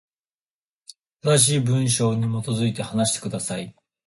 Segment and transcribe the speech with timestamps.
[1.21, 3.75] 正しい文法に基づいて、話してください。